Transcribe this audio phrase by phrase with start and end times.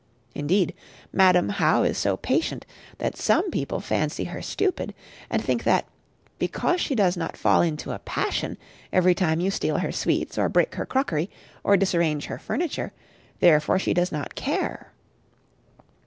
[0.33, 0.73] Indeed,
[1.13, 2.65] Madam How is so patient
[2.97, 4.95] that some people fancy her stupid,
[5.29, 5.85] and think that,
[6.39, 8.57] because she does not fall into a passion
[8.91, 11.29] every time you steal her sweets, or break her crockery,
[11.63, 12.93] or disarrange her furniture,
[13.41, 14.91] therefore she does not care.